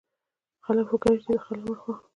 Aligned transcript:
خلک 0.65 0.85
فکر 0.89 0.99
کوي 1.03 1.17
چې 1.23 1.29
زه 1.33 1.39
خلک 1.45 1.63
نه 1.69 1.73
خوښوم 1.81 2.07